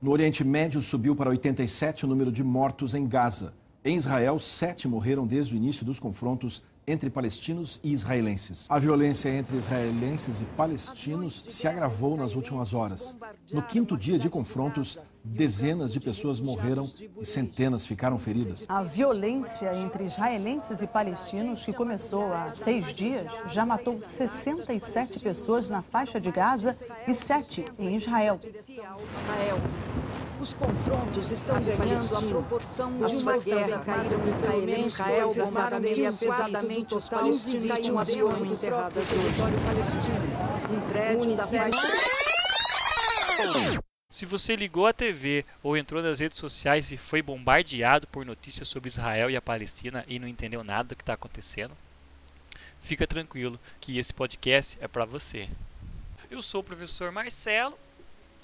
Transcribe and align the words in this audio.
No 0.00 0.12
Oriente 0.12 0.44
Médio 0.44 0.80
subiu 0.80 1.16
para 1.16 1.30
87 1.30 2.04
o 2.04 2.08
número 2.08 2.30
de 2.30 2.44
mortos 2.44 2.94
em 2.94 3.04
Gaza. 3.04 3.52
Em 3.84 3.96
Israel, 3.96 4.38
sete 4.38 4.86
morreram 4.86 5.26
desde 5.26 5.54
o 5.54 5.56
início 5.56 5.84
dos 5.84 5.98
confrontos 5.98 6.62
entre 6.86 7.10
palestinos 7.10 7.80
e 7.82 7.92
israelenses. 7.92 8.68
A 8.70 8.78
violência 8.78 9.28
entre 9.28 9.56
israelenses 9.56 10.40
e 10.40 10.44
palestinos 10.56 11.44
se 11.48 11.66
agravou 11.66 12.16
nas 12.16 12.36
últimas 12.36 12.72
horas. 12.74 13.16
No 13.52 13.60
quinto 13.60 13.96
dia 13.96 14.20
de 14.20 14.30
confrontos, 14.30 15.00
dezenas 15.28 15.92
de 15.92 16.00
pessoas 16.00 16.40
morreram 16.40 16.90
e 17.20 17.24
centenas 17.24 17.86
ficaram 17.86 18.18
feridas. 18.18 18.64
A 18.68 18.82
violência 18.82 19.74
entre 19.76 20.04
israelenses 20.04 20.82
e 20.82 20.86
palestinos, 20.86 21.64
que 21.64 21.72
começou 21.72 22.32
há 22.32 22.50
seis 22.52 22.92
dias, 22.94 23.30
já 23.46 23.64
matou 23.64 24.00
67 24.00 25.20
pessoas 25.20 25.68
na 25.68 25.82
faixa 25.82 26.20
de 26.20 26.30
Gaza 26.30 26.76
e 27.06 27.14
sete 27.14 27.64
em 27.78 27.96
Israel. 27.96 28.40
Israel. 28.42 29.60
Os 30.40 30.52
confrontos 30.52 31.30
estão 31.32 31.56
ganhando 31.60 32.16
a 32.16 32.22
proporção 32.22 32.96
de 32.96 33.16
uma 33.16 33.38
guerra. 33.38 33.78
Caíram 33.80 34.28
israelenses, 34.28 34.92
Israel 34.94 35.34
bombardeia 35.34 36.12
pesadamente 36.12 36.94
os 36.94 37.08
palestinos 37.08 37.78
e 37.78 37.90
umas 37.90 38.14
foram 38.14 38.46
enterradas 38.46 39.04
no 39.04 39.22
território 39.22 39.58
palestino. 39.66 40.14
Um 40.70 40.80
prédio 40.92 41.36
da 41.36 41.46
se 44.10 44.24
você 44.24 44.56
ligou 44.56 44.86
a 44.86 44.92
TV 44.92 45.44
ou 45.62 45.76
entrou 45.76 46.02
nas 46.02 46.20
redes 46.20 46.38
sociais 46.38 46.90
e 46.90 46.96
foi 46.96 47.20
bombardeado 47.20 48.06
por 48.06 48.24
notícias 48.24 48.66
sobre 48.66 48.88
Israel 48.88 49.30
e 49.30 49.36
a 49.36 49.42
Palestina 49.42 50.04
e 50.08 50.18
não 50.18 50.26
entendeu 50.26 50.64
nada 50.64 50.88
do 50.88 50.96
que 50.96 51.02
está 51.02 51.12
acontecendo, 51.12 51.76
fica 52.80 53.06
tranquilo 53.06 53.60
que 53.80 53.98
esse 53.98 54.12
podcast 54.14 54.78
é 54.80 54.88
para 54.88 55.04
você. 55.04 55.48
Eu 56.30 56.40
sou 56.42 56.62
o 56.62 56.64
professor 56.64 57.12
Marcelo 57.12 57.78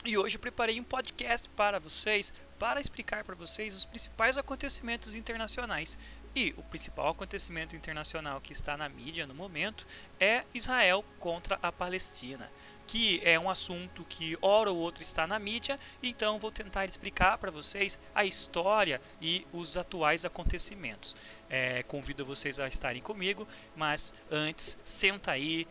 e 0.05 0.19
hoje 0.19 0.37
preparei 0.37 0.79
um 0.79 0.85
podcast 0.85 1.49
para 1.51 1.81
vocês 1.81 2.33
para 2.59 2.81
explicar 2.81 3.25
para 3.25 3.35
vocês 3.35 3.75
os 3.75 3.85
principais 3.87 4.37
acontecimentos 4.37 5.17
internacionais. 5.17 5.99
E 6.35 6.53
o 6.57 6.63
principal 6.65 7.09
acontecimento 7.09 7.77
internacional 7.77 8.41
que 8.41 8.53
está 8.53 8.77
na 8.77 8.89
mídia 8.89 9.27
no 9.27 9.35
momento 9.35 9.87
é 10.19 10.45
Israel 10.53 11.05
contra 11.21 11.59
a 11.63 11.71
Palestina 11.71 12.51
que 12.87 13.21
é 13.25 13.39
um 13.39 13.49
assunto 13.51 14.05
que 14.05 14.37
hora 14.41 14.71
ou 14.71 14.79
outra 14.79 15.03
está 15.03 15.27
na 15.27 15.39
mídia, 15.39 15.79
então 16.03 16.39
vou 16.39 16.51
tentar 16.51 16.85
explicar 16.85 17.39
para 17.39 17.51
vocês 17.51 17.99
a 18.15 18.25
história 18.25 19.01
e 19.21 19.47
os 19.53 19.77
atuais 19.77 20.25
acontecimentos. 20.25 21.17
É, 21.49 21.83
convido 21.85 22.25
vocês 22.25 22.59
a 22.59 22.69
estarem 22.69 23.03
comigo, 23.03 23.47
mas 23.77 24.13
antes, 24.31 24.77
senta 24.85 25.33
aí, 25.33 25.67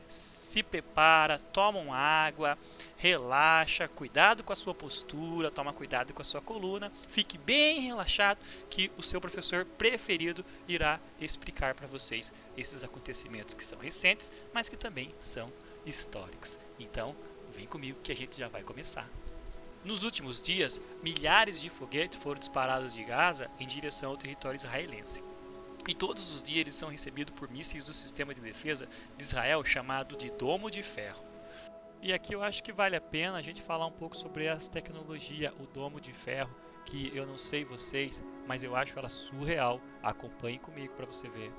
se 0.54 0.62
prepara, 0.62 1.40
toma 1.40 1.80
uma 1.80 1.98
água, 1.98 2.56
relaxa, 2.96 3.88
cuidado 3.88 4.44
com 4.44 4.54
a 4.54 4.56
sua 4.56 4.76
postura, 4.76 5.50
toma 5.50 5.74
cuidado 5.74 6.14
com 6.14 6.22
a 6.22 6.26
sua 6.26 6.42
coluna, 6.42 6.92
fique 7.10 7.40
bem 7.40 7.80
relaxado 7.80 8.38
que 8.70 8.92
o 8.96 9.02
seu 9.02 9.20
professor 9.20 9.66
preferido 9.66 10.46
irá 10.68 11.00
explicar 11.20 11.74
para 11.74 11.88
vocês 11.88 12.32
esses 12.56 12.84
acontecimentos 12.84 13.56
que 13.56 13.66
são 13.66 13.80
recentes, 13.80 14.32
mas 14.54 14.70
que 14.70 14.78
também 14.78 15.12
são 15.18 15.52
históricos. 15.88 16.60
Então, 16.80 17.16
vem 17.52 17.66
comigo 17.66 18.00
que 18.04 18.12
a 18.12 18.16
gente 18.16 18.38
já 18.38 18.48
vai 18.48 18.62
começar. 18.62 19.10
Nos 19.84 20.04
últimos 20.04 20.40
dias, 20.40 20.80
milhares 21.02 21.60
de 21.60 21.70
foguetes 21.72 22.22
foram 22.22 22.40
disparados 22.40 22.94
de 22.94 23.04
Gaza 23.04 23.50
em 23.60 23.66
direção 23.66 24.12
ao 24.12 24.18
território 24.18 24.58
israelense. 24.58 25.33
E 25.88 25.94
todos 25.94 26.34
os 26.34 26.42
dias 26.42 26.62
eles 26.62 26.76
são 26.76 26.90
recebidos 26.90 27.34
por 27.34 27.50
mísseis 27.50 27.86
do 27.86 27.94
sistema 27.94 28.34
de 28.34 28.42
defesa 28.42 28.88
de 29.18 29.24
Israel 29.24 29.64
chamado 29.64 30.16
de 30.16 30.32
Domo 30.32 30.72
de 30.72 30.82
Ferro. 30.82 31.24
E 32.02 32.12
aqui 32.12 32.34
eu 32.34 32.44
acho 32.44 32.64
que 32.64 32.72
vale 32.72 32.96
a 32.96 33.02
pena 33.02 33.38
a 33.38 33.42
gente 33.42 33.62
falar 33.62 33.86
um 33.86 33.92
pouco 33.92 34.16
sobre 34.16 34.46
essa 34.46 34.70
tecnologia, 34.70 35.54
o 35.60 35.66
Domo 35.66 36.00
de 36.02 36.14
Ferro, 36.14 36.54
que 36.86 37.16
eu 37.16 37.26
não 37.26 37.38
sei 37.38 37.64
vocês, 37.64 38.22
mas 38.48 38.64
eu 38.64 38.76
acho 38.76 38.98
ela 38.98 39.10
surreal. 39.10 39.80
Acompanhe 40.02 40.60
comigo 40.60 40.94
para 40.96 41.06
você 41.06 41.30
ver. 41.30 41.52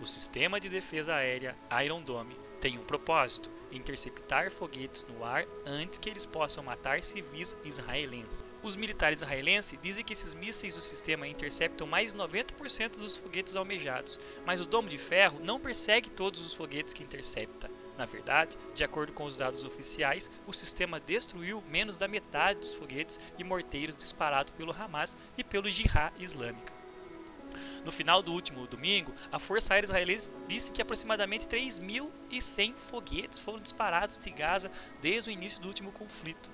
O 0.00 0.06
sistema 0.06 0.60
de 0.60 0.68
defesa 0.68 1.14
aérea 1.14 1.56
Iron 1.84 2.02
Dome 2.02 2.47
tem 2.60 2.78
um 2.78 2.84
propósito: 2.84 3.50
interceptar 3.70 4.50
foguetes 4.50 5.06
no 5.08 5.24
ar 5.24 5.46
antes 5.64 5.98
que 5.98 6.08
eles 6.08 6.26
possam 6.26 6.62
matar 6.62 7.02
civis 7.02 7.56
israelenses. 7.64 8.44
Os 8.62 8.76
militares 8.76 9.22
israelenses 9.22 9.78
dizem 9.80 10.04
que 10.04 10.12
esses 10.12 10.34
mísseis 10.34 10.74
do 10.74 10.82
sistema 10.82 11.28
interceptam 11.28 11.86
mais 11.86 12.12
de 12.12 12.18
90% 12.18 12.96
dos 12.96 13.16
foguetes 13.16 13.56
almejados, 13.56 14.18
mas 14.44 14.60
o 14.60 14.66
Domo 14.66 14.88
de 14.88 14.98
Ferro 14.98 15.40
não 15.40 15.60
persegue 15.60 16.10
todos 16.10 16.44
os 16.44 16.54
foguetes 16.54 16.94
que 16.94 17.02
intercepta. 17.02 17.70
Na 17.96 18.04
verdade, 18.04 18.56
de 18.74 18.84
acordo 18.84 19.12
com 19.12 19.24
os 19.24 19.36
dados 19.36 19.64
oficiais, 19.64 20.30
o 20.46 20.52
sistema 20.52 21.00
destruiu 21.00 21.62
menos 21.68 21.96
da 21.96 22.06
metade 22.06 22.60
dos 22.60 22.74
foguetes 22.74 23.18
e 23.36 23.42
morteiros 23.42 23.96
disparados 23.96 24.52
pelo 24.56 24.72
Hamas 24.72 25.16
e 25.36 25.42
pelo 25.42 25.68
Jihad 25.68 26.12
Islâmica. 26.20 26.77
No 27.84 27.92
final 27.92 28.22
do 28.22 28.32
último 28.32 28.66
domingo, 28.66 29.14
a 29.30 29.38
Força 29.38 29.74
Aérea 29.74 29.86
Israelense 29.86 30.32
disse 30.46 30.70
que 30.70 30.82
aproximadamente 30.82 31.46
3.100 31.46 32.74
foguetes 32.74 33.38
foram 33.38 33.60
disparados 33.60 34.18
de 34.18 34.30
Gaza 34.30 34.70
desde 35.00 35.30
o 35.30 35.32
início 35.32 35.60
do 35.60 35.68
último 35.68 35.92
conflito. 35.92 36.50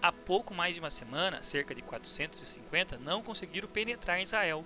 Há 0.00 0.12
pouco 0.12 0.54
mais 0.54 0.76
de 0.76 0.80
uma 0.80 0.90
semana, 0.90 1.42
cerca 1.42 1.74
de 1.74 1.82
450 1.82 2.98
não 2.98 3.20
conseguiram 3.20 3.68
penetrar 3.68 4.20
em 4.20 4.22
Israel. 4.22 4.64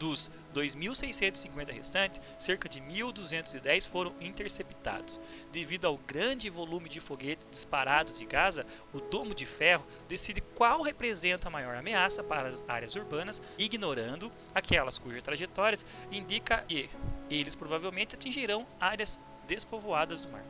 Dos 0.00 0.30
2.650 0.54 1.70
restantes, 1.70 2.22
cerca 2.38 2.66
de 2.70 2.80
1.210 2.80 3.86
foram 3.86 4.14
interceptados. 4.18 5.20
Devido 5.52 5.84
ao 5.84 5.98
grande 5.98 6.48
volume 6.48 6.88
de 6.88 7.00
foguetes 7.00 7.46
disparados 7.50 8.18
de 8.18 8.24
Gaza, 8.24 8.64
o 8.94 9.00
Domo 9.00 9.34
de 9.34 9.44
Ferro 9.44 9.86
decide 10.08 10.40
qual 10.40 10.80
representa 10.80 11.48
a 11.48 11.50
maior 11.50 11.76
ameaça 11.76 12.24
para 12.24 12.48
as 12.48 12.64
áreas 12.66 12.96
urbanas, 12.96 13.42
ignorando 13.58 14.32
aquelas 14.54 14.98
cujas 14.98 15.22
trajetórias 15.22 15.84
indica 16.10 16.64
que 16.66 16.88
eles 17.28 17.54
provavelmente 17.54 18.14
atingirão 18.14 18.66
áreas 18.80 19.20
despovoadas 19.46 20.22
do 20.22 20.32
mar. 20.32 20.44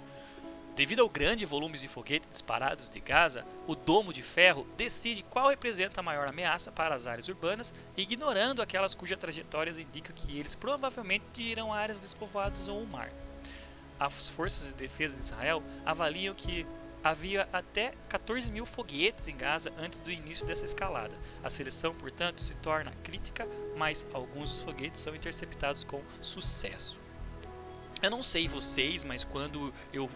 Devido 0.80 1.02
ao 1.02 1.10
grande 1.10 1.44
volume 1.44 1.76
de 1.76 1.86
foguetes 1.86 2.30
disparados 2.30 2.88
de 2.88 3.00
Gaza, 3.00 3.44
o 3.66 3.74
Domo 3.74 4.14
de 4.14 4.22
Ferro 4.22 4.66
decide 4.78 5.22
qual 5.22 5.50
representa 5.50 6.00
a 6.00 6.02
maior 6.02 6.26
ameaça 6.26 6.72
para 6.72 6.94
as 6.94 7.06
áreas 7.06 7.28
urbanas, 7.28 7.74
ignorando 7.98 8.62
aquelas 8.62 8.94
cujas 8.94 9.18
trajetórias 9.18 9.76
indicam 9.76 10.16
que 10.16 10.38
eles 10.38 10.54
provavelmente 10.54 11.26
atingirão 11.28 11.70
áreas 11.70 12.00
despovoadas 12.00 12.66
ou 12.66 12.80
o 12.80 12.86
mar. 12.86 13.12
As 13.98 14.30
forças 14.30 14.68
de 14.68 14.74
defesa 14.74 15.18
de 15.18 15.22
Israel 15.22 15.62
avaliam 15.84 16.34
que 16.34 16.66
havia 17.04 17.47
até 17.52 17.92
14 18.08 18.50
mil 18.50 18.64
foguetes 18.64 19.28
em 19.28 19.36
Gaza 19.36 19.70
antes 19.76 20.00
do 20.00 20.10
início 20.10 20.47
dessa 20.47 20.64
escalada. 20.64 21.14
A 21.44 21.50
seleção, 21.50 21.94
portanto, 21.94 22.41
se 22.41 22.54
torna 22.54 22.92
crítica, 23.02 23.47
mas 23.76 24.06
alguns 24.14 24.50
dos 24.50 24.62
foguetes 24.62 25.02
são 25.02 25.14
interceptados 25.14 25.84
com 25.84 26.02
sucesso. 26.22 26.98
Eu 28.02 28.10
não 28.10 28.22
sei 28.22 28.48
vocês, 28.48 29.04
mas 29.04 29.24
quando 29.24 29.74
eu 29.92 30.08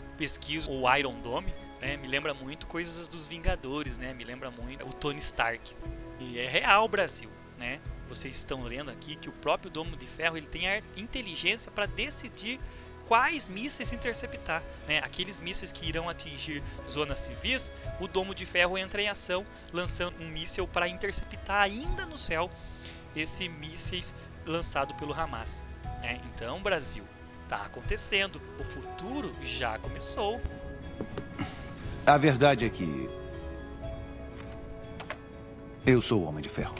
pesquiso 0.00 0.70
o 0.70 0.96
Iron 0.96 1.20
Dome, 1.20 1.52
né, 1.80 1.96
me 1.96 2.06
lembra 2.06 2.32
muito 2.32 2.66
coisas 2.66 3.08
dos 3.08 3.26
Vingadores, 3.26 3.98
né? 3.98 4.14
Me 4.14 4.22
lembra 4.22 4.50
muito 4.52 4.86
o 4.86 4.92
Tony 4.92 5.18
Stark. 5.18 5.74
E 6.20 6.38
é 6.38 6.46
real, 6.46 6.86
Brasil, 6.86 7.28
né? 7.58 7.80
Vocês 8.08 8.36
estão 8.36 8.62
lendo 8.62 8.90
aqui 8.90 9.16
que 9.16 9.28
o 9.28 9.32
próprio 9.32 9.70
Domo 9.70 9.96
de 9.96 10.06
Ferro 10.06 10.36
ele 10.36 10.46
tem 10.46 10.68
a 10.68 10.78
inteligência 10.96 11.72
para 11.72 11.86
decidir 11.86 12.60
quais 13.06 13.48
mísseis 13.48 13.92
interceptar. 13.92 14.62
Né? 14.86 14.98
Aqueles 14.98 15.40
mísseis 15.40 15.72
que 15.72 15.88
irão 15.88 16.08
atingir 16.08 16.62
zonas 16.88 17.20
civis, 17.20 17.72
o 18.00 18.06
Domo 18.06 18.34
de 18.34 18.46
Ferro 18.46 18.78
entra 18.78 19.02
em 19.02 19.08
ação, 19.08 19.44
lançando 19.72 20.22
um 20.22 20.28
míssil 20.28 20.68
para 20.68 20.88
interceptar 20.88 21.62
ainda 21.62 22.06
no 22.06 22.16
céu 22.16 22.50
esse 23.16 23.48
mísseis 23.48 24.14
lançado 24.46 24.94
pelo 24.94 25.12
Hamas. 25.12 25.64
Né? 26.00 26.20
Então, 26.26 26.62
Brasil, 26.62 27.04
está 27.52 27.66
acontecendo. 27.66 28.40
O 28.58 28.64
futuro 28.64 29.34
já 29.42 29.78
começou. 29.78 30.40
A 32.06 32.16
verdade 32.16 32.64
é 32.64 32.70
que. 32.70 33.10
Eu 35.84 36.00
sou 36.00 36.22
o 36.22 36.24
Homem 36.24 36.42
de 36.42 36.48
Ferro. 36.48 36.74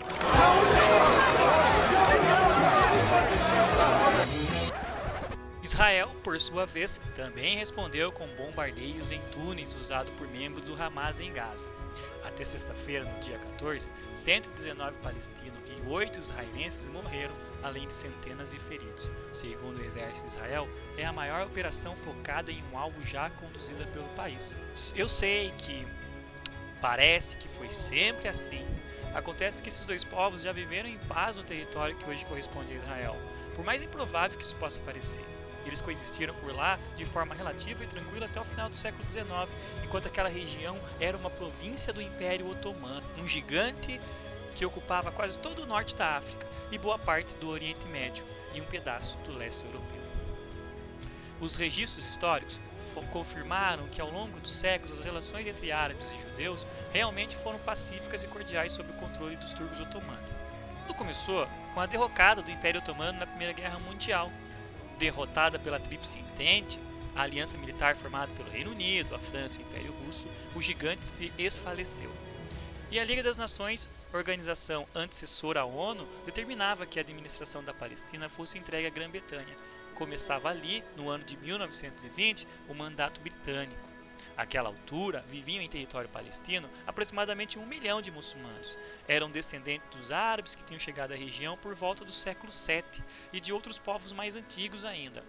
Israel, 5.73 6.15
por 6.23 6.39
sua 6.39 6.67
vez, 6.67 7.01
também 7.15 7.57
respondeu 7.57 8.13
com 8.13 8.27
bombardeios 8.37 9.11
em 9.11 9.23
túneis 9.31 9.75
usados 9.75 10.13
por 10.17 10.29
membros 10.29 10.67
do 10.67 10.81
Hamas 10.81 11.19
em 11.19 11.33
Gaza. 11.33 11.67
Até 12.23 12.45
sexta-feira, 12.45 13.07
no 13.07 13.21
dia 13.21 13.39
14, 13.39 13.91
119 14.13 14.99
palestinos 14.99 15.59
e 15.67 15.89
8 15.89 16.19
israelenses 16.19 16.89
morreram, 16.91 17.35
além 17.63 17.87
de 17.87 17.95
centenas 17.95 18.51
de 18.51 18.59
feridos. 18.59 19.11
Segundo 19.33 19.79
o 19.79 19.85
exército 19.85 20.27
de 20.27 20.33
Israel, 20.33 20.69
é 20.99 21.07
a 21.07 21.13
maior 21.13 21.47
operação 21.47 21.97
focada 21.97 22.53
em 22.53 22.63
um 22.71 22.77
alvo 22.77 23.03
já 23.03 23.31
conduzida 23.31 23.87
pelo 23.87 24.09
país. 24.11 24.55
Eu 24.95 25.09
sei 25.09 25.55
que 25.57 25.87
parece 26.83 27.39
que 27.39 27.49
foi 27.49 27.71
sempre 27.71 28.29
assim. 28.29 28.67
Acontece 29.15 29.63
que 29.63 29.71
esses 29.71 29.87
dois 29.87 30.05
povos 30.05 30.43
já 30.43 30.53
viveram 30.53 30.91
em 30.91 30.99
paz 30.99 31.39
no 31.39 31.45
território 31.45 31.97
que 31.97 32.11
hoje 32.11 32.27
corresponde 32.27 32.75
a 32.75 32.77
Israel, 32.77 33.17
por 33.55 33.65
mais 33.65 33.81
improvável 33.81 34.37
que 34.37 34.45
isso 34.45 34.57
possa 34.57 34.79
parecer. 34.83 35.25
Eles 35.65 35.81
coexistiram 35.81 36.35
por 36.35 36.55
lá 36.55 36.79
de 36.97 37.05
forma 37.05 37.35
relativa 37.35 37.85
e 37.85 37.87
tranquila 37.87 38.27
até 38.27 38.41
o 38.41 38.45
final 38.45 38.69
do 38.69 38.75
século 38.75 39.09
XIX, 39.09 39.29
enquanto 39.85 40.09
aquela 40.09 40.29
região 40.29 40.79
era 41.01 41.17
uma 41.17 41.31
província 41.31 41.93
do 41.93 42.03
Império 42.03 42.49
Otomano, 42.49 43.07
um 43.19 43.27
gigante 43.27 44.01
que 44.55 44.67
ocupava 44.67 45.11
quase 45.11 45.39
todo 45.39 45.63
o 45.63 45.67
norte 45.67 45.95
da 45.95 46.17
África 46.17 46.47
e 46.71 46.79
boa 46.79 46.99
parte 46.99 47.35
do 47.35 47.49
Oriente 47.49 47.87
Médio 47.87 48.25
e 48.53 48.61
um 48.61 48.65
pedaço 48.65 49.17
do 49.19 49.37
leste 49.37 49.65
europeu. 49.65 50.03
Os 51.41 51.57
registros 51.57 52.07
históricos 52.07 52.61
confirmaram 53.11 53.89
que 53.89 54.01
ao 54.01 54.11
longo 54.11 54.39
dos 54.39 54.53
séculos 54.53 54.99
as 54.99 55.05
relações 55.05 55.47
entre 55.47 55.73
árabes 55.73 56.07
e 56.13 56.21
judeus 56.21 56.67
realmente 56.93 57.35
foram 57.37 57.59
pacíficas 57.59 58.23
e 58.23 58.29
cordiais 58.29 58.73
sob 58.73 58.91
o 58.91 58.95
controle 58.95 59.37
dos 59.37 59.53
turcos 59.53 59.81
otomanos. 59.81 60.31
Tudo 60.87 60.97
começou 60.97 61.49
com 61.75 61.81
a 61.81 61.87
derrocada 61.87 62.43
do 62.43 62.51
Império 62.51 62.81
Otomano 62.81 63.19
na 63.19 63.27
Primeira 63.27 63.53
Guerra 63.53 63.79
Mundial. 63.79 64.31
Derrotada 65.03 65.59
pela 65.59 65.81
Tríplice 65.81 66.17
Entente, 66.17 66.79
a 67.13 67.23
aliança 67.23 67.59
militar 67.59 67.97
formada 67.97 68.33
pelo 68.35 68.49
Reino 68.49 68.71
Unido, 68.71 69.17
a 69.17 69.19
França 69.19 69.61
e 69.61 69.65
o 69.65 69.67
Império 69.67 69.93
Russo, 69.93 70.29
o 70.55 70.63
gigante 70.63 71.09
se 71.09 71.33
esfaleceu. 71.37 72.09
E 72.89 73.01
a 73.01 73.05
Liga 73.05 73.21
das 73.21 73.37
Nações, 73.37 73.91
organização 74.13 74.87
antecessora 74.95 75.63
à 75.63 75.65
ONU, 75.65 76.07
determinava 76.25 76.87
que 76.87 77.01
a 77.01 77.03
administração 77.03 77.65
da 77.65 77.75
Palestina 77.75 78.29
fosse 78.29 78.57
entregue 78.57 78.87
à 78.87 78.91
Grã-Bretanha. 78.91 79.57
Começava 79.93 80.49
ali, 80.49 80.85
no 80.97 81.09
ano 81.09 81.25
de 81.25 81.37
1920, 81.37 82.47
o 82.69 82.73
mandato 82.75 83.21
britânico. 83.21 83.92
Àquela 84.37 84.69
altura, 84.69 85.25
viviam 85.29 85.63
em 85.63 85.69
território 85.69 86.09
palestino 86.09 86.69
aproximadamente 86.87 87.59
um 87.59 87.67
milhão 87.67 88.01
de 88.01 88.11
muçulmanos. 88.11 88.79
Eram 89.07 89.31
descendentes 89.31 89.89
dos 89.91 90.11
árabes 90.11 90.55
que 90.55 90.65
tinham 90.65 90.81
chegado 90.81 91.13
à 91.13 91.17
região 91.17 91.57
por 91.57 91.75
volta 91.75 92.05
do 92.05 92.13
século 92.13 92.51
VII 92.51 93.05
e 93.33 93.41
de 93.41 93.53
outros 93.53 93.79
povos 93.79 94.13
mais 94.13 94.35
antigos 94.35 94.85
ainda, 94.85 95.23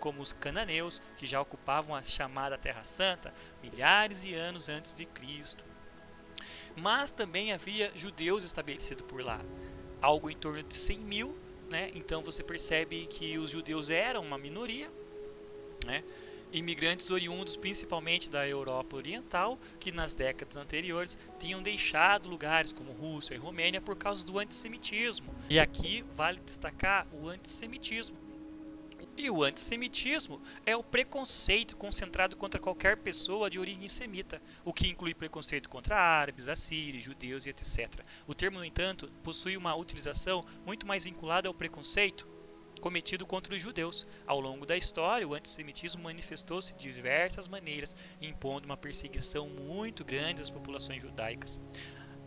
como 0.00 0.20
os 0.20 0.32
cananeus, 0.32 1.00
que 1.16 1.26
já 1.26 1.40
ocupavam 1.40 1.94
a 1.94 2.02
chamada 2.02 2.58
Terra 2.58 2.82
Santa 2.82 3.32
milhares 3.62 4.22
de 4.22 4.34
anos 4.34 4.68
antes 4.68 4.94
de 4.94 5.06
Cristo. 5.06 5.64
Mas 6.76 7.12
também 7.12 7.52
havia 7.52 7.92
judeus 7.94 8.44
estabelecidos 8.44 9.04
por 9.06 9.22
lá, 9.22 9.40
algo 10.00 10.30
em 10.30 10.36
torno 10.36 10.62
de 10.62 10.76
100 10.76 10.98
mil, 10.98 11.38
né? 11.68 11.90
então 11.94 12.22
você 12.22 12.42
percebe 12.42 13.06
que 13.06 13.38
os 13.38 13.50
judeus 13.50 13.90
eram 13.90 14.22
uma 14.22 14.38
minoria. 14.38 14.88
Né? 15.86 16.02
Imigrantes 16.52 17.10
oriundos 17.10 17.56
principalmente 17.56 18.30
da 18.30 18.46
Europa 18.48 18.96
Oriental, 18.96 19.58
que 19.78 19.92
nas 19.92 20.14
décadas 20.14 20.56
anteriores 20.56 21.16
tinham 21.38 21.62
deixado 21.62 22.28
lugares 22.28 22.72
como 22.72 22.92
Rússia 22.92 23.34
e 23.34 23.38
Romênia 23.38 23.80
por 23.80 23.96
causa 23.96 24.24
do 24.24 24.38
antissemitismo. 24.38 25.34
E 25.48 25.58
aqui 25.58 26.04
vale 26.14 26.40
destacar 26.40 27.06
o 27.12 27.28
antissemitismo. 27.28 28.16
E 29.16 29.28
o 29.28 29.42
antissemitismo 29.42 30.40
é 30.64 30.76
o 30.76 30.82
preconceito 30.82 31.76
concentrado 31.76 32.36
contra 32.36 32.60
qualquer 32.60 32.96
pessoa 32.98 33.50
de 33.50 33.58
origem 33.58 33.88
semita, 33.88 34.40
o 34.64 34.72
que 34.72 34.86
inclui 34.86 35.12
preconceito 35.12 35.68
contra 35.68 35.96
árabes, 35.96 36.48
assírios, 36.48 37.02
judeus 37.02 37.44
e 37.44 37.50
etc. 37.50 38.04
O 38.28 38.34
termo, 38.34 38.58
no 38.60 38.64
entanto, 38.64 39.10
possui 39.24 39.56
uma 39.56 39.74
utilização 39.74 40.46
muito 40.64 40.86
mais 40.86 41.02
vinculada 41.02 41.48
ao 41.48 41.54
preconceito 41.54 42.28
cometido 42.78 43.26
contra 43.26 43.54
os 43.54 43.60
judeus. 43.60 44.06
Ao 44.26 44.40
longo 44.40 44.64
da 44.64 44.76
história, 44.76 45.26
o 45.26 45.34
antissemitismo 45.34 46.02
manifestou-se 46.02 46.74
de 46.74 46.92
diversas 46.92 47.48
maneiras, 47.48 47.94
impondo 48.20 48.66
uma 48.66 48.76
perseguição 48.76 49.48
muito 49.48 50.04
grande 50.04 50.42
às 50.42 50.50
populações 50.50 51.02
judaicas. 51.02 51.58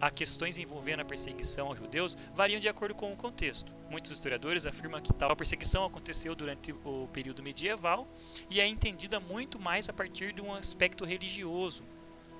As 0.02 0.12
questões 0.12 0.58
envolvendo 0.58 1.02
a 1.02 1.06
perseguição 1.06 1.68
aos 1.68 1.78
judeus 1.78 2.18
variam 2.34 2.60
de 2.60 2.68
acordo 2.68 2.96
com 2.96 3.14
o 3.14 3.16
contexto. 3.16 3.72
Muitos 3.88 4.12
historiadores 4.12 4.66
afirmam 4.66 5.00
que 5.00 5.14
tal 5.14 5.36
perseguição 5.36 5.86
aconteceu 5.86 6.34
durante 6.34 6.72
o 6.72 7.08
período 7.14 7.44
medieval 7.44 8.08
e 8.50 8.60
é 8.60 8.66
entendida 8.66 9.20
muito 9.20 9.60
mais 9.60 9.88
a 9.88 9.94
partir 9.94 10.34
de 10.34 10.42
um 10.42 10.56
aspecto 10.56 11.06
religioso, 11.06 11.84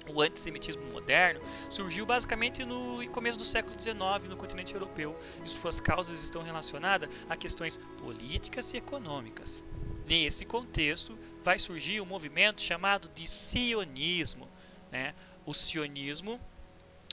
o 0.08 0.22
antissemitismo 0.22 0.84
moderno 0.92 1.42
surgiu 1.70 2.06
basicamente 2.06 2.66
no 2.66 3.08
começo 3.12 3.38
do 3.38 3.46
século 3.46 3.80
XIX 3.80 4.30
no 4.30 4.38
continente 4.38 4.74
europeu 4.74 5.18
e 5.44 5.50
suas 5.50 5.80
causas 5.80 6.24
estão 6.24 6.44
relacionadas 6.44 7.10
a 7.30 7.36
questões 7.36 7.80
políticas 7.98 8.74
e 8.74 8.78
econômicas. 8.78 9.64
Nesse 10.08 10.46
contexto, 10.46 11.18
vai 11.44 11.60
surgir 11.60 12.02
um 12.02 12.06
movimento 12.06 12.62
chamado 12.62 13.10
de 13.10 13.28
sionismo. 13.28 14.50
Né? 14.92 15.14
O 15.46 15.54
sionismo 15.54 16.40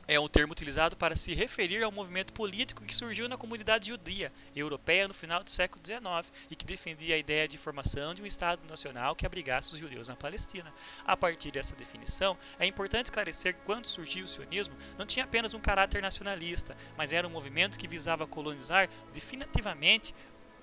é 0.08 0.18
um 0.18 0.26
termo 0.26 0.52
utilizado 0.52 0.96
para 0.96 1.14
se 1.14 1.34
referir 1.34 1.82
ao 1.82 1.92
movimento 1.92 2.32
político 2.32 2.82
que 2.82 2.96
surgiu 2.96 3.28
na 3.28 3.36
comunidade 3.36 3.88
judia 3.88 4.32
europeia 4.56 5.06
no 5.06 5.12
final 5.12 5.44
do 5.44 5.50
século 5.50 5.84
XIX 5.84 6.32
e 6.50 6.56
que 6.56 6.64
defendia 6.64 7.14
a 7.14 7.18
ideia 7.18 7.46
de 7.46 7.58
formação 7.58 8.14
de 8.14 8.22
um 8.22 8.26
Estado 8.26 8.66
nacional 8.66 9.14
que 9.14 9.26
abrigasse 9.26 9.74
os 9.74 9.78
judeus 9.78 10.08
na 10.08 10.16
Palestina. 10.16 10.72
A 11.06 11.14
partir 11.14 11.50
dessa 11.50 11.76
definição, 11.76 12.38
é 12.58 12.64
importante 12.64 13.06
esclarecer 13.06 13.54
que 13.54 13.60
quando 13.66 13.84
surgiu 13.84 14.24
o 14.24 14.28
sionismo, 14.28 14.74
não 14.96 15.04
tinha 15.04 15.26
apenas 15.26 15.52
um 15.52 15.60
caráter 15.60 16.00
nacionalista, 16.00 16.74
mas 16.96 17.12
era 17.12 17.28
um 17.28 17.30
movimento 17.30 17.78
que 17.78 17.86
visava 17.86 18.26
colonizar 18.26 18.88
definitivamente 19.12 20.14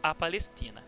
a 0.01 0.15
Palestina. 0.15 0.83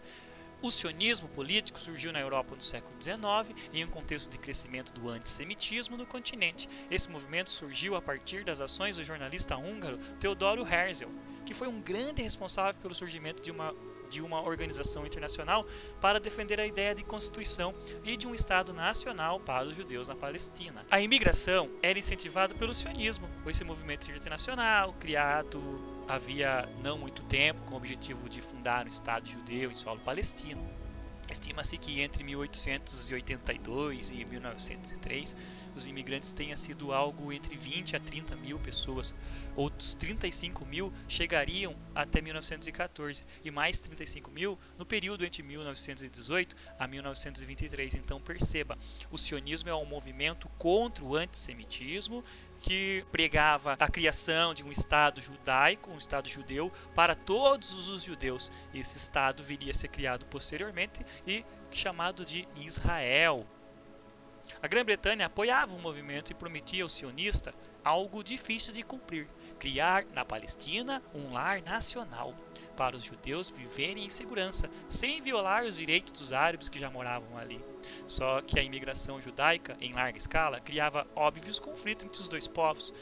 O 0.62 0.72
sionismo 0.72 1.28
político 1.30 1.80
surgiu 1.80 2.12
na 2.12 2.20
Europa 2.20 2.56
no 2.56 2.62
século 2.62 2.96
XIX 3.00 3.56
em 3.72 3.86
um 3.86 3.88
contexto 3.88 4.32
de 4.32 4.40
crescimento 4.40 4.92
do 4.92 5.08
antissemitismo 5.08 5.96
no 5.96 6.06
continente. 6.06 6.68
Esse 6.90 7.10
movimento 7.10 7.52
surgiu 7.52 7.96
a 7.96 8.02
partir 8.02 8.44
das 8.44 8.60
ações 8.60 8.98
do 8.98 9.04
jornalista 9.04 9.56
húngaro 9.56 10.00
Teodoro 10.20 10.68
Herzl, 10.68 11.10
que 11.46 11.54
foi 11.54 11.68
um 11.68 11.80
grande 11.80 12.24
responsável 12.24 12.82
pelo 12.82 12.96
surgimento 12.96 13.42
de 13.42 13.52
uma 13.52 13.74
de 14.10 14.22
uma 14.22 14.42
organização 14.42 15.06
internacional 15.06 15.66
para 16.00 16.18
defender 16.18 16.62
a 16.62 16.66
ideia 16.66 16.96
de 16.96 17.04
constituição 17.04 17.74
e 18.06 18.16
de 18.16 18.26
um 18.26 18.34
Estado 18.34 18.72
nacional 18.72 19.38
para 19.38 19.68
os 19.68 19.76
judeus 19.76 20.08
na 20.08 20.16
Palestina. 20.16 20.86
A 20.90 21.02
imigração 21.02 21.70
era 21.82 22.00
incentivada 22.00 22.56
pelo 22.56 22.74
sionismo, 22.74 23.30
esse 23.46 23.66
movimento 23.66 24.10
internacional 24.10 24.94
criado 24.94 25.97
havia 26.08 26.68
não 26.82 26.98
muito 26.98 27.22
tempo 27.24 27.60
com 27.66 27.74
o 27.74 27.78
objetivo 27.78 28.30
de 28.30 28.42
fundar 28.42 28.86
um 28.86 28.88
Estado 28.88 29.28
judeu 29.28 29.72
em 29.72 29.76
solo 29.76 30.00
palestino. 30.00 30.62
Estima-se 31.30 31.78
que 31.78 32.02
entre 32.02 32.24
1882 32.24 34.12
e 34.12 34.26
1903 34.26 35.36
os 35.78 35.88
imigrantes 35.88 36.32
tenha 36.32 36.58
sido 36.58 36.92
algo 36.92 37.32
entre 37.32 37.56
20 37.56 37.96
a 37.96 38.00
30 38.00 38.36
mil 38.36 38.60
pessoas. 38.60 39.14
Outros 39.56 39.94
35 39.94 40.66
mil 40.66 40.92
chegariam 41.08 41.76
até 41.96 42.22
1914 42.22 43.24
e 43.44 43.52
mais 43.52 43.80
35 43.80 44.30
mil 44.32 44.58
no 44.78 44.86
período 44.86 45.26
entre 45.26 45.44
1918 45.44 46.56
a 46.78 46.88
1923. 46.88 47.96
Então 47.96 48.20
perceba, 48.20 48.78
o 49.10 49.18
sionismo 49.18 49.70
é 49.70 49.76
um 49.76 49.86
movimento 49.86 50.50
contra 50.58 51.04
o 51.04 51.16
antissemitismo 51.16 52.24
que 52.62 53.06
pregava 53.12 53.74
a 53.74 53.88
criação 53.88 54.54
de 54.54 54.64
um 54.64 54.72
Estado 54.72 55.22
judaico, 55.22 55.92
um 55.92 55.98
Estado 55.98 56.28
judeu, 56.28 56.72
para 56.96 57.16
todos 57.16 57.90
os 57.90 58.04
judeus. 58.04 58.52
Esse 58.74 58.98
Estado 58.98 59.44
viria 59.44 59.72
a 59.72 59.76
ser 59.76 59.90
criado 59.90 60.26
posteriormente 60.26 61.06
e 61.26 61.46
chamado 61.72 62.26
de 62.26 62.48
Israel. 62.56 63.46
A 64.62 64.68
Grã-Bretanha 64.68 65.26
apoiava 65.26 65.76
o 65.76 65.82
movimento 65.82 66.32
e 66.32 66.36
prometia 66.36 66.84
ao 66.84 66.90
sionista 66.90 67.54
algo 67.84 68.24
difícil 68.24 68.74
de 68.74 68.84
cumprir: 68.84 69.28
criar 69.60 70.06
na 70.14 70.26
Palestina 70.26 71.02
um 71.14 71.32
lar 71.32 71.62
nacional 71.62 72.34
para 72.76 72.96
os 72.96 73.04
judeus 73.04 73.50
viverem 73.50 74.06
em 74.06 74.10
segurança, 74.10 74.70
sem 74.88 75.22
violar 75.22 75.64
os 75.64 75.78
direitos 75.78 76.14
dos 76.14 76.32
árabes 76.32 76.70
que 76.70 76.80
já 76.80 76.90
moravam 76.90 77.38
ali. 77.38 77.64
Só 78.08 78.42
que 78.42 78.60
a 78.60 78.64
imigração 78.64 79.20
judaica, 79.20 79.76
em 79.82 79.94
larga 79.94 80.18
escala, 80.18 80.60
criava 80.60 81.08
óbvios 81.16 81.60
conflitos 81.60 82.06
entre 82.06 82.22
os 82.22 82.28
dois 82.28 82.48
povos. 82.48 82.94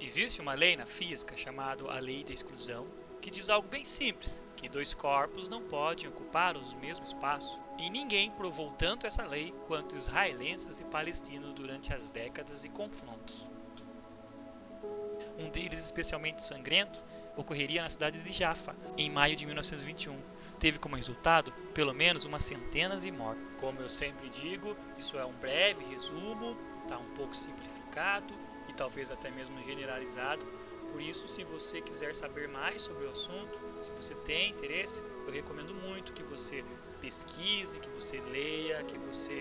Existe 0.00 0.40
uma 0.40 0.54
lei 0.54 0.76
na 0.76 0.86
física 0.86 1.36
chamada 1.36 1.84
a 1.90 1.98
lei 1.98 2.22
da 2.22 2.32
exclusão, 2.32 2.86
que 3.24 3.30
diz 3.30 3.48
algo 3.48 3.66
bem 3.66 3.86
simples, 3.86 4.42
que 4.54 4.68
dois 4.68 4.92
corpos 4.92 5.48
não 5.48 5.62
podem 5.62 6.06
ocupar 6.06 6.58
o 6.58 6.76
mesmo 6.76 7.06
espaço. 7.06 7.58
E 7.78 7.88
ninguém 7.88 8.30
provou 8.30 8.70
tanto 8.72 9.06
essa 9.06 9.24
lei 9.24 9.50
quanto 9.66 9.96
israelenses 9.96 10.78
e 10.78 10.84
palestinos 10.84 11.54
durante 11.54 11.94
as 11.94 12.10
décadas 12.10 12.60
de 12.60 12.68
confrontos. 12.68 13.48
Um 15.38 15.48
deles 15.48 15.78
especialmente 15.78 16.42
sangrento 16.42 17.02
ocorreria 17.34 17.80
na 17.80 17.88
cidade 17.88 18.22
de 18.22 18.30
Jaffa, 18.30 18.76
em 18.94 19.10
maio 19.10 19.34
de 19.34 19.46
1921. 19.46 20.20
Teve 20.60 20.78
como 20.78 20.94
resultado, 20.94 21.50
pelo 21.72 21.94
menos, 21.94 22.26
umas 22.26 22.44
centenas 22.44 23.04
de 23.04 23.10
mortos. 23.10 23.42
Como 23.58 23.80
eu 23.80 23.88
sempre 23.88 24.28
digo, 24.28 24.76
isso 24.98 25.18
é 25.18 25.24
um 25.24 25.32
breve 25.32 25.82
resumo, 25.86 26.58
está 26.82 26.98
um 26.98 27.14
pouco 27.14 27.34
simplificado 27.34 28.34
e 28.68 28.74
talvez 28.74 29.10
até 29.10 29.30
mesmo 29.30 29.62
generalizado. 29.62 30.46
Por 30.94 31.02
isso, 31.02 31.26
se 31.26 31.42
você 31.42 31.80
quiser 31.82 32.14
saber 32.14 32.46
mais 32.48 32.82
sobre 32.82 33.04
o 33.04 33.10
assunto, 33.10 33.58
se 33.82 33.90
você 34.00 34.14
tem 34.14 34.50
interesse, 34.50 35.02
eu 35.26 35.32
recomendo 35.32 35.74
muito 35.74 36.12
que 36.12 36.22
você 36.22 36.64
pesquise, 37.00 37.80
que 37.80 37.90
você 37.90 38.20
leia, 38.36 38.82
que 38.84 38.96
você 38.98 39.36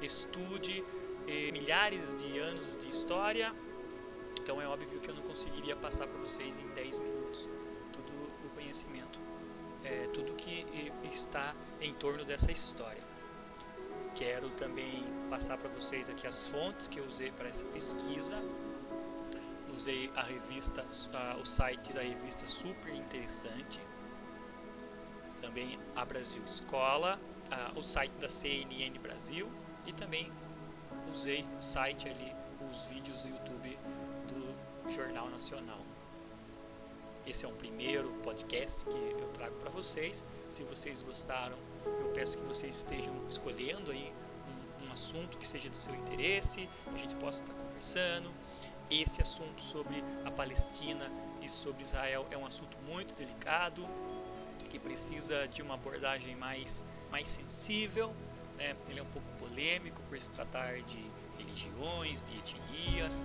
estude 0.00 0.82
eh, 1.28 1.52
milhares 1.52 2.14
de 2.14 2.38
anos 2.38 2.76
de 2.78 2.88
história 2.88 3.54
então 4.44 4.60
é 4.60 4.68
óbvio 4.68 5.00
que 5.00 5.08
eu 5.08 5.14
não 5.14 5.22
conseguiria 5.22 5.74
passar 5.74 6.06
para 6.06 6.20
vocês 6.20 6.58
em 6.58 6.68
10 6.74 6.98
minutos 6.98 7.48
todo 7.94 8.12
o 8.44 8.48
conhecimento. 8.50 9.18
é, 9.82 10.06
tudo 10.14 10.32
que 10.34 10.66
está 11.12 11.54
em 11.80 11.92
torno 11.94 12.24
dessa 12.24 12.50
história. 12.50 13.02
Quero 14.14 14.48
também 14.50 15.04
passar 15.28 15.58
para 15.58 15.68
vocês 15.68 16.08
aqui 16.08 16.26
as 16.26 16.46
fontes 16.46 16.88
que 16.88 16.98
eu 17.00 17.04
usei 17.04 17.30
para 17.32 17.48
essa 17.48 17.64
pesquisa. 17.64 18.36
Usei 19.84 20.10
a 20.16 20.22
revista, 20.22 20.82
o 21.38 21.44
site 21.44 21.92
da 21.92 22.00
revista 22.00 22.46
Super 22.46 22.94
Interessante, 22.94 23.78
também 25.42 25.78
a 25.94 26.06
Brasil 26.06 26.42
Escola, 26.42 27.20
o 27.76 27.82
site 27.82 28.12
da 28.12 28.26
CNN 28.26 28.98
Brasil 28.98 29.46
e 29.84 29.92
também 29.92 30.32
usei 31.06 31.44
o 31.58 31.62
site 31.62 32.08
ali, 32.08 32.34
os 32.66 32.86
vídeos 32.86 33.20
do 33.24 33.28
YouTube 33.28 33.78
do 34.26 34.90
Jornal 34.90 35.28
Nacional. 35.28 35.80
Esse 37.26 37.44
é 37.44 37.48
um 37.50 37.54
primeiro 37.54 38.08
podcast 38.22 38.86
que 38.86 38.96
eu 38.96 39.28
trago 39.34 39.54
para 39.56 39.68
vocês. 39.68 40.24
Se 40.48 40.62
vocês 40.62 41.02
gostaram, 41.02 41.58
eu 41.84 42.10
peço 42.14 42.38
que 42.38 42.44
vocês 42.44 42.74
estejam 42.74 43.14
escolhendo 43.28 43.90
aí 43.90 44.14
um, 44.80 44.86
um 44.86 44.92
assunto 44.92 45.36
que 45.36 45.46
seja 45.46 45.68
do 45.68 45.76
seu 45.76 45.94
interesse, 45.94 46.70
a 46.86 46.96
gente 46.96 47.14
possa 47.16 47.42
estar 47.42 47.52
conversando. 47.52 48.32
Esse 48.90 49.22
assunto 49.22 49.60
sobre 49.60 50.04
a 50.24 50.30
Palestina 50.30 51.10
e 51.40 51.48
sobre 51.48 51.82
Israel 51.82 52.26
é 52.30 52.36
um 52.36 52.46
assunto 52.46 52.76
muito 52.86 53.14
delicado, 53.14 53.86
que 54.70 54.78
precisa 54.78 55.46
de 55.48 55.62
uma 55.62 55.74
abordagem 55.74 56.36
mais, 56.36 56.84
mais 57.10 57.30
sensível. 57.30 58.14
Né? 58.56 58.76
Ele 58.90 59.00
é 59.00 59.02
um 59.02 59.10
pouco 59.10 59.32
polêmico 59.34 60.00
por 60.02 60.20
se 60.20 60.30
tratar 60.30 60.80
de 60.82 61.04
religiões, 61.38 62.24
de 62.24 62.36
etnias. 62.36 63.24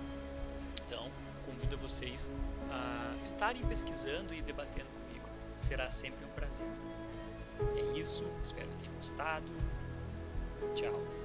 Então, 0.86 1.10
convido 1.44 1.76
vocês 1.76 2.30
a 2.70 3.16
estarem 3.22 3.64
pesquisando 3.66 4.34
e 4.34 4.42
debatendo 4.42 4.88
comigo. 4.90 5.28
Será 5.58 5.90
sempre 5.90 6.24
um 6.24 6.30
prazer. 6.30 6.66
É 7.76 7.98
isso, 7.98 8.24
espero 8.42 8.68
que 8.68 8.76
tenham 8.76 8.94
gostado. 8.94 9.52
Tchau. 10.74 11.19